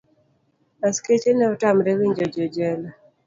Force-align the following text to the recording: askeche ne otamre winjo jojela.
askeche 0.87 1.31
ne 1.35 1.45
otamre 1.53 1.91
winjo 1.99 2.25
jojela. 2.33 2.89